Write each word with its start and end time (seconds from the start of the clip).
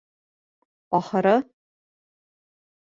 Ахыры... 0.99 1.35